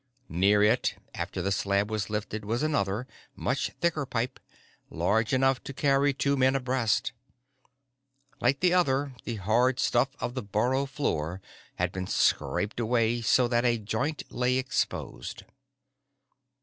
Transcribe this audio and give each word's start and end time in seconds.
Near 0.29 0.63
it, 0.63 0.95
after 1.13 1.43
the 1.43 1.51
slab 1.51 1.91
was 1.91 2.09
lifted, 2.09 2.43
was 2.43 2.63
another, 2.63 3.05
much 3.35 3.69
thicker 3.81 4.07
pipe, 4.07 4.39
large 4.89 5.31
enough 5.31 5.63
to 5.65 5.75
carry 5.75 6.11
two 6.11 6.35
men 6.35 6.55
abreast. 6.55 7.11
Like 8.39 8.61
the 8.61 8.73
other 8.73 9.03
one, 9.09 9.15
the 9.25 9.35
hard 9.35 9.79
stuff 9.79 10.09
of 10.19 10.33
the 10.33 10.41
burrow 10.41 10.87
floor 10.87 11.39
had 11.75 11.91
been 11.91 12.07
scraped 12.07 12.79
away 12.79 13.21
so 13.21 13.47
that 13.49 13.63
a 13.63 13.77
joint 13.77 14.23
lay 14.31 14.55
exposed. 14.57 15.43